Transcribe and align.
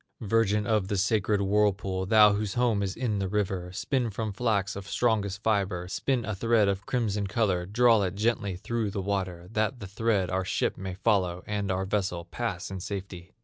"Virgin 0.21 0.65
of 0.65 0.87
the 0.87 0.97
sacred 0.97 1.41
whirlpool, 1.41 2.07
Thou 2.07 2.33
whose 2.33 2.55
home 2.55 2.81
is 2.81 2.95
in 2.95 3.19
the 3.19 3.27
river, 3.27 3.71
Spin 3.71 4.09
from 4.09 4.33
flax 4.33 4.75
of 4.75 4.89
strongest 4.89 5.43
fiber, 5.43 5.87
Spin 5.87 6.25
a 6.25 6.33
thread 6.33 6.67
of 6.67 6.87
crimson 6.87 7.27
color, 7.27 7.67
Draw 7.67 8.01
it 8.01 8.15
gently 8.15 8.55
through 8.55 8.89
the 8.89 8.99
water, 9.03 9.47
That 9.51 9.79
the 9.79 9.85
thread 9.85 10.31
our 10.31 10.43
ship 10.43 10.75
may 10.75 10.95
follow, 10.95 11.43
And 11.45 11.69
our 11.69 11.85
vessel 11.85 12.25
pass 12.25 12.71
in 12.71 12.79
safety! 12.79 13.35